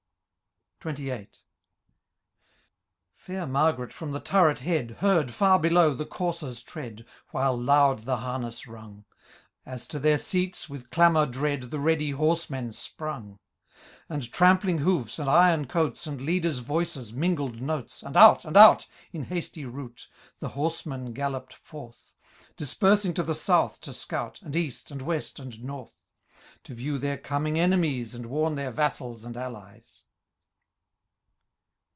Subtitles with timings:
[0.83, 1.27] XXVIIL
[3.13, 4.97] Fair Margaret, from the turret head.
[4.97, 7.05] Heard, far below, the coursers^ tread.
[7.29, 9.05] While loud the harness rung.
[9.63, 13.37] As to their seats, with clamour dread, Tlie ready horsemen sprung:
[14.09, 16.07] And trampb'ng hoofs, and iron ooats.
[16.07, 18.01] And leaders* voices, mingled notes.
[18.01, 18.43] And out!
[18.43, 18.87] and out!
[19.13, 20.07] In hasty route.
[20.39, 22.11] The horsemen gallopM forth;
[22.57, 24.41] Dispersing to the south to scout.
[24.41, 25.93] And east, and west, and north.
[26.63, 30.05] To view their coming enemies, And warn their vassals and allies.